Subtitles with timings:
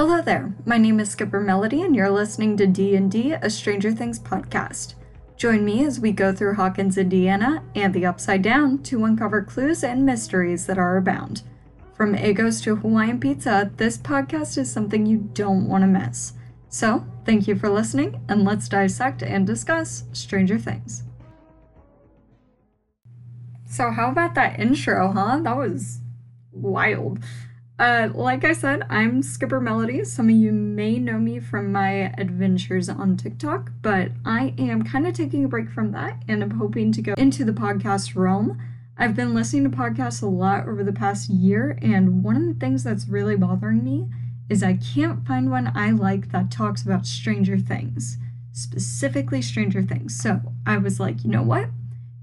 [0.00, 0.54] Hello there.
[0.64, 4.94] My name is Skipper Melody and you're listening to D&D, a Stranger Things podcast.
[5.36, 9.84] Join me as we go through Hawkins, Indiana and the Upside Down to uncover clues
[9.84, 11.42] and mysteries that are abound.
[11.92, 16.32] From Eggos to Hawaiian Pizza, this podcast is something you don't want to miss.
[16.70, 21.02] So, thank you for listening and let's dissect and discuss Stranger Things.
[23.66, 25.40] So, how about that intro, huh?
[25.42, 26.00] That was
[26.52, 27.18] wild.
[27.80, 30.04] Uh, like I said, I'm Skipper Melody.
[30.04, 35.06] Some of you may know me from my adventures on TikTok, but I am kind
[35.06, 38.60] of taking a break from that and I'm hoping to go into the podcast realm.
[38.98, 42.60] I've been listening to podcasts a lot over the past year, and one of the
[42.60, 44.10] things that's really bothering me
[44.50, 48.18] is I can't find one I like that talks about Stranger Things,
[48.52, 50.20] specifically Stranger Things.
[50.20, 51.70] So I was like, you know what?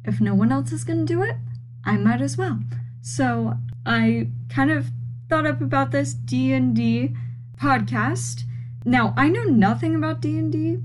[0.06, 1.38] If no one else is going to do it,
[1.84, 2.60] I might as well.
[3.02, 3.56] So
[3.88, 4.92] I kind of
[5.30, 7.14] thought up about this D&D
[7.60, 8.44] podcast.
[8.86, 10.78] Now, I know nothing about D&D,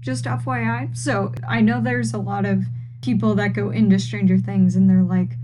[0.00, 0.96] just FYI.
[0.96, 2.64] So, I know there's a lot of
[3.02, 5.36] people that go into Stranger Things and they're like,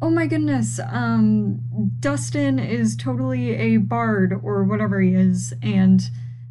[0.00, 1.60] "Oh my goodness, um
[2.00, 6.10] Dustin is totally a bard or whatever he is and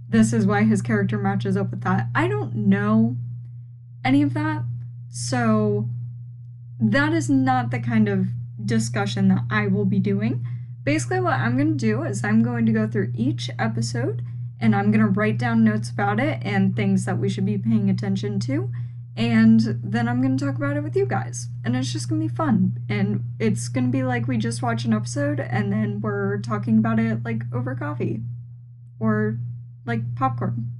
[0.09, 3.17] this is why his character matches up with that." I don't know
[4.03, 4.63] any of that.
[5.09, 5.89] So,
[6.80, 8.28] that is not the kind of
[8.63, 10.45] discussion that I will be doing
[10.88, 14.23] basically what I'm going to do is I'm going to go through each episode
[14.57, 17.57] and I'm going to write down notes about it and things that we should be
[17.57, 18.71] paying attention to.
[19.17, 21.49] And then I'm going to talk about it with you guys.
[21.66, 22.79] And it's just going to be fun.
[22.88, 26.77] And it's going to be like we just watch an episode and then we're talking
[26.77, 28.22] about it like over coffee
[28.97, 29.39] or
[29.85, 30.72] like popcorn.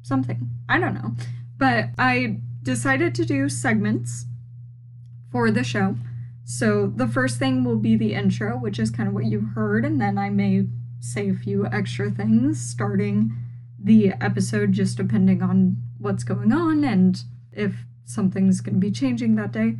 [0.00, 0.48] Something.
[0.70, 1.16] I don't know.
[1.58, 4.24] But I decided to do segments
[5.30, 5.96] for the show.
[6.44, 9.84] So the first thing will be the intro, which is kind of what you heard,
[9.84, 10.66] and then I may
[11.00, 13.32] say a few extra things starting
[13.82, 19.36] the episode just depending on what's going on and if something's going to be changing
[19.36, 19.76] that day.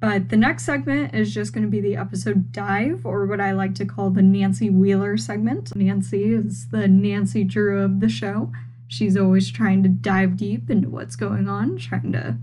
[0.00, 3.52] But the next segment is just going to be the episode dive, or what I
[3.52, 5.74] like to call the Nancy Wheeler segment.
[5.74, 8.52] Nancy is the Nancy Drew of the show.
[8.86, 12.36] She's always trying to dive deep into what's going on, trying to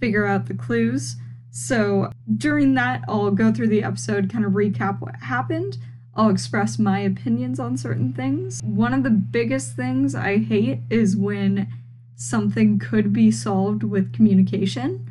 [0.00, 1.16] figure out the clues.
[1.54, 5.76] So during that, I'll go through the episode, kind of recap what happened.
[6.14, 8.60] I'll express my opinions on certain things.
[8.64, 11.68] One of the biggest things I hate is when
[12.16, 15.10] something could be solved with communication,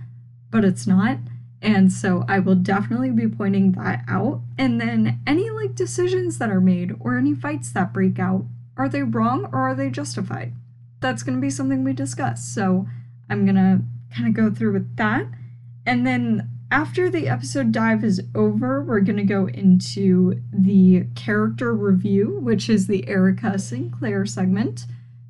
[0.49, 1.17] but it's not.
[1.61, 4.41] And so I will definitely be pointing that out.
[4.57, 8.45] And then any like decisions that are made or any fights that break out,
[8.77, 10.53] are they wrong or are they justified?
[11.01, 12.47] That's going to be something we discuss.
[12.47, 12.87] So
[13.29, 13.81] I'm going to
[14.15, 15.27] kind of go through with that.
[15.85, 21.73] And then after the episode dive is over, we're going to go into the character
[21.73, 24.85] review, which is the Erica Sinclair segment,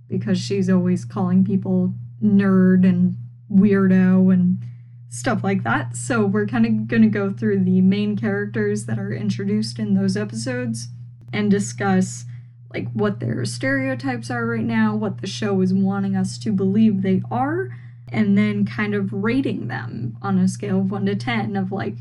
[0.08, 3.16] because she's always calling people nerd and
[3.52, 4.64] weirdo and
[5.10, 5.96] stuff like that.
[5.96, 9.94] So we're kind of going to go through the main characters that are introduced in
[9.94, 10.90] those episodes
[11.34, 12.26] and discuss
[12.74, 17.02] like what their stereotypes are right now, what the show is wanting us to believe
[17.02, 17.70] they are,
[18.12, 21.96] and then kind of rating them on a scale of 1 to 10 of like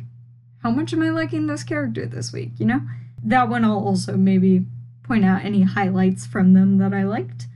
[0.63, 2.83] how much am I liking this character this week, you know?
[3.23, 4.67] That one I'll also maybe
[5.03, 7.47] point out any highlights from them that I liked.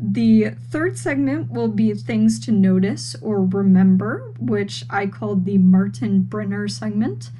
[0.00, 6.22] The third segment will be things to notice or remember, which I called the Martin
[6.22, 7.30] Brenner segment.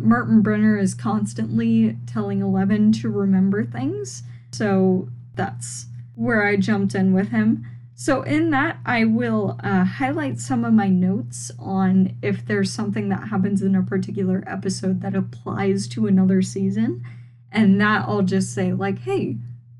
[0.00, 4.22] Martin Brenner is constantly telling Eleven to remember things,
[4.52, 7.66] so that's where I jumped in with him.
[7.94, 13.08] So, in that, I will uh, highlight some of my notes on if there's something
[13.10, 17.04] that happens in a particular episode that applies to another season.
[17.52, 19.36] And that I'll just say, like, hey,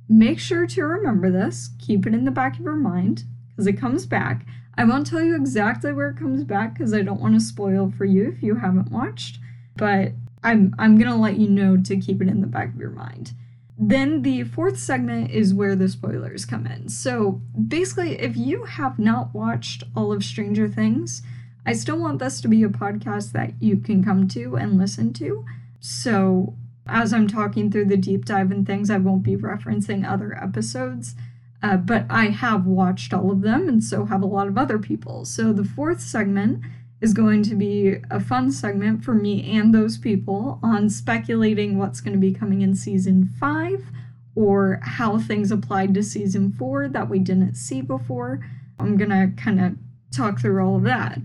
[0.08, 3.80] make sure to remember this, keep it in the back of your mind, because it
[3.80, 4.44] comes back.
[4.76, 7.92] I won't tell you exactly where it comes back because I don't want to spoil
[7.96, 9.38] for you if you haven't watched,
[9.76, 10.12] but
[10.42, 13.32] I'm I'm gonna let you know to keep it in the back of your mind.
[13.78, 16.89] Then the fourth segment is where the spoilers come in.
[16.89, 21.22] So basically, if you have not watched all of Stranger Things,
[21.65, 25.13] I still want this to be a podcast that you can come to and listen
[25.15, 25.45] to.
[25.80, 26.54] So
[26.86, 31.15] as I'm talking through the deep dive and things, I won't be referencing other episodes.
[31.63, 34.80] Uh, but I have watched all of them, and so have a lot of other
[34.80, 35.25] people.
[35.25, 36.63] So the fourth segment
[37.03, 42.01] is going to be a fun segment for me and those people on speculating what's
[42.01, 43.84] going to be coming in season five
[44.37, 48.41] or how things applied to season four that we didn't see before.
[48.78, 49.72] I'm going to kind of
[50.16, 51.19] talk through all of that.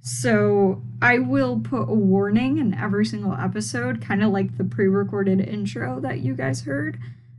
[0.00, 4.86] So I will put a warning in every single episode, kind of like the pre
[4.86, 6.98] recorded intro that you guys heard,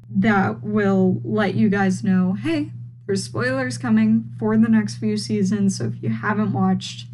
[0.10, 2.72] that will let you guys know hey,
[3.06, 5.78] there's spoilers coming for the next few seasons.
[5.78, 7.08] So if you haven't watched,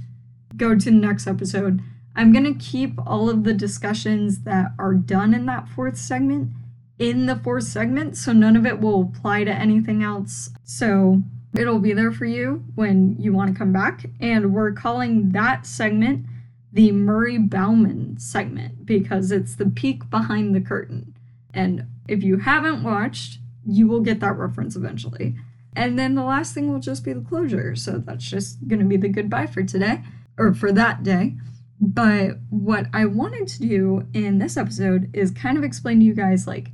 [0.62, 1.82] go to next episode.
[2.16, 6.52] I'm going to keep all of the discussions that are done in that fourth segment
[7.00, 10.52] in the fourth segment, so none of it will apply to anything else.
[10.64, 11.24] So
[11.58, 14.06] it'll be there for you when you want to come back.
[14.20, 16.28] And we're calling that segment
[16.72, 21.16] the Murray Bauman segment because it's the peek behind the curtain.
[21.56, 25.36] And if you haven't watched, you will get that reference eventually.
[25.76, 27.76] And then the last thing will just be the closure.
[27.76, 30.04] So that's just going to be the goodbye for today
[30.42, 30.60] or mm-hmm.
[30.60, 31.36] for that day.
[31.80, 36.14] But what I wanted to do in this episode is kind of explain to you
[36.14, 36.70] guys like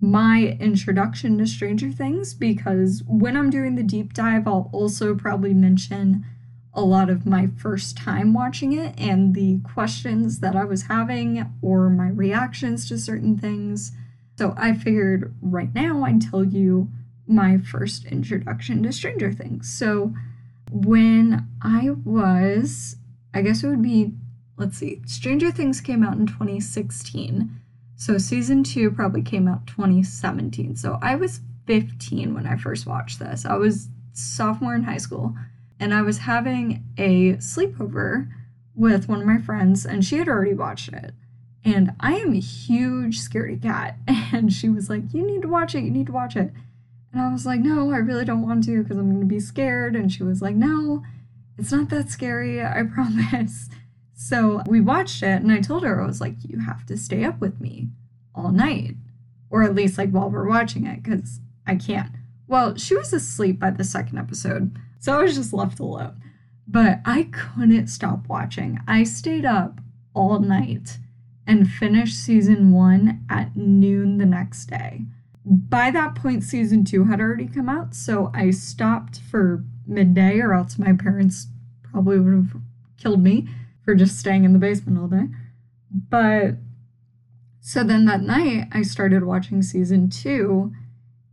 [0.00, 5.54] my introduction to Stranger Things because when I'm doing the deep dive, I'll also probably
[5.54, 6.24] mention
[6.74, 11.52] a lot of my first time watching it and the questions that I was having
[11.60, 13.92] or my reactions to certain things.
[14.38, 16.88] So I figured right now I'd tell you
[17.26, 19.72] my first introduction to Stranger Things.
[19.72, 20.14] So
[20.70, 22.96] when I was,
[23.34, 24.12] I guess it would be,
[24.56, 27.50] let's see, Stranger Things came out in 2016.
[27.96, 30.76] So season two probably came out 2017.
[30.76, 33.44] So I was 15 when I first watched this.
[33.44, 35.34] I was sophomore in high school
[35.78, 38.28] and I was having a sleepover
[38.74, 41.14] with one of my friends and she had already watched it.
[41.64, 43.96] And I am a huge scaredy cat.
[44.34, 45.82] And she was like, You need to watch it.
[45.84, 46.52] You need to watch it.
[47.12, 49.40] And I was like, No, I really don't want to because I'm going to be
[49.40, 49.94] scared.
[49.94, 51.02] And she was like, No,
[51.58, 52.62] it's not that scary.
[52.62, 53.68] I promise.
[54.14, 55.42] So we watched it.
[55.42, 57.88] And I told her, I was like, You have to stay up with me
[58.34, 58.94] all night.
[59.50, 62.12] Or at least like while we're watching it because I can't.
[62.46, 64.76] Well, she was asleep by the second episode.
[64.98, 66.20] So I was just left alone.
[66.66, 68.78] But I couldn't stop watching.
[68.86, 69.80] I stayed up
[70.14, 70.98] all night
[71.46, 75.02] and finished season one at noon the next day.
[75.44, 80.54] By that point, season two had already come out, so I stopped for midday, or
[80.54, 81.46] else my parents
[81.82, 82.56] probably would have
[82.98, 83.48] killed me
[83.84, 85.28] for just staying in the basement all day.
[85.90, 86.56] But
[87.60, 90.72] so then that night, I started watching season two,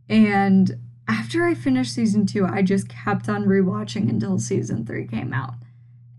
[0.08, 0.78] and
[1.08, 5.54] after I finished season two, I just kept on rewatching until season three came out.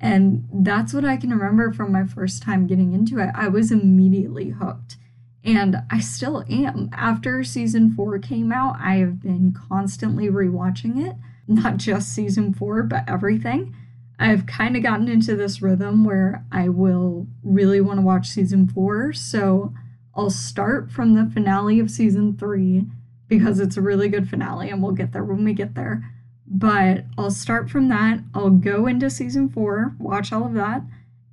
[0.01, 3.29] And that's what I can remember from my first time getting into it.
[3.35, 4.97] I was immediately hooked.
[5.43, 6.89] And I still am.
[6.91, 11.15] After season four came out, I have been constantly rewatching it,
[11.47, 13.75] not just season four, but everything.
[14.19, 18.67] I've kind of gotten into this rhythm where I will really want to watch season
[18.67, 19.13] four.
[19.13, 19.73] So
[20.13, 22.85] I'll start from the finale of season three
[23.27, 26.03] because it's a really good finale, and we'll get there when we get there.
[26.45, 28.19] But I'll start from that.
[28.33, 30.83] I'll go into season four, watch all of that,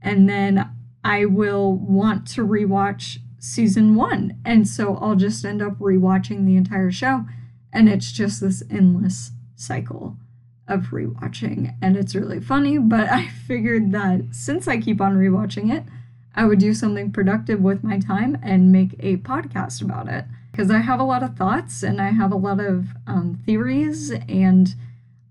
[0.01, 0.71] and then
[1.05, 4.39] I will want to rewatch season one.
[4.45, 7.25] And so I'll just end up rewatching the entire show.
[7.73, 10.17] And it's just this endless cycle
[10.67, 11.75] of rewatching.
[11.83, 15.85] And it's really funny, but I figured that since I keep on rewatching it,
[16.35, 20.25] I would do something productive with my time and make a podcast about it.
[20.51, 24.11] Because I have a lot of thoughts and I have a lot of um, theories
[24.11, 24.75] and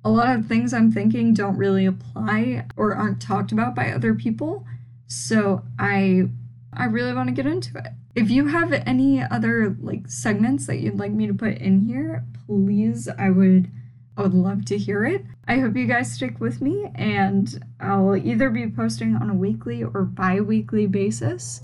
[0.04, 4.14] a lot of things I'm thinking don't really apply or aren't talked about by other
[4.14, 4.66] people.
[5.08, 6.30] So I
[6.72, 7.88] I really want to get into it.
[8.16, 12.24] If you have any other like segments that you'd like me to put in here,
[12.46, 13.70] please I would
[14.18, 15.24] I would love to hear it.
[15.48, 19.84] I hope you guys stick with me and I'll either be posting on a weekly
[19.84, 21.62] or bi-weekly basis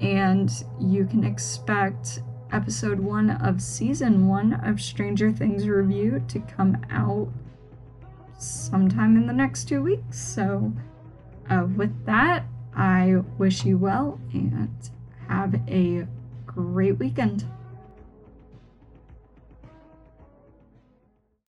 [0.00, 2.20] and you can expect
[2.52, 7.28] episode 1 of season 1 of Stranger Things review to come out
[8.38, 10.18] sometime in the next two weeks.
[10.18, 10.72] So,
[11.48, 12.44] uh, with that,
[12.76, 14.90] I wish you well and
[15.28, 16.06] have a
[16.44, 17.46] great weekend.